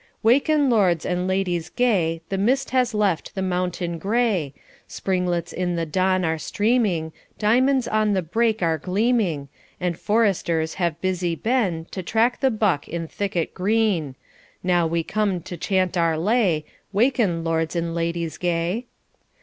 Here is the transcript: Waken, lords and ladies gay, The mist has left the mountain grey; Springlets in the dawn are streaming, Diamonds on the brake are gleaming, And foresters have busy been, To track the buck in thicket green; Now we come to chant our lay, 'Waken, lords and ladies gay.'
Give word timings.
Waken, 0.23 0.67
lords 0.67 1.05
and 1.05 1.27
ladies 1.27 1.69
gay, 1.69 2.21
The 2.29 2.37
mist 2.39 2.71
has 2.71 2.95
left 2.95 3.35
the 3.35 3.43
mountain 3.43 3.99
grey; 3.99 4.51
Springlets 4.89 5.53
in 5.53 5.75
the 5.75 5.85
dawn 5.85 6.25
are 6.25 6.39
streaming, 6.39 7.13
Diamonds 7.37 7.87
on 7.87 8.13
the 8.13 8.23
brake 8.23 8.63
are 8.63 8.79
gleaming, 8.79 9.47
And 9.79 9.99
foresters 9.99 10.73
have 10.81 10.99
busy 11.01 11.35
been, 11.35 11.85
To 11.91 12.01
track 12.01 12.39
the 12.39 12.49
buck 12.49 12.87
in 12.89 13.07
thicket 13.07 13.53
green; 13.53 14.15
Now 14.63 14.87
we 14.87 15.03
come 15.03 15.39
to 15.41 15.55
chant 15.55 15.95
our 15.95 16.17
lay, 16.17 16.65
'Waken, 16.91 17.43
lords 17.43 17.75
and 17.75 17.93
ladies 17.93 18.39
gay.' 18.39 18.87